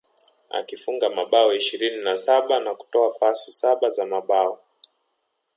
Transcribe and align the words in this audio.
Akifunga 0.49 1.09
mabao 1.09 1.53
ishirini 1.53 2.03
na 2.03 2.17
saba 2.17 2.59
na 2.59 2.75
kutoa 2.75 3.11
pasi 3.19 3.51
saba 3.51 3.89
za 3.89 4.05
mabao 4.05 4.59